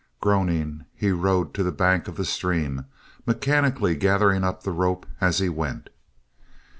Groaning 0.19 0.85
he 0.95 1.11
rode 1.11 1.53
to 1.53 1.61
the 1.61 1.71
bank 1.71 2.07
of 2.07 2.15
the 2.15 2.25
stream, 2.25 2.85
mechanically 3.27 3.95
gathering 3.95 4.43
up 4.43 4.63
the 4.63 4.71
rope 4.71 5.05
as 5.21 5.37
he 5.37 5.47
went. 5.47 5.89